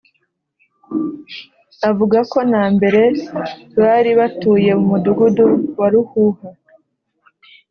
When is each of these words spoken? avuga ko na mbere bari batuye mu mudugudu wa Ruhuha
avuga 1.89 2.19
ko 2.31 2.39
na 2.51 2.63
mbere 2.75 3.01
bari 3.81 4.11
batuye 4.19 4.71
mu 4.79 4.85
mudugudu 4.91 5.45
wa 5.77 5.87
Ruhuha 5.93 6.47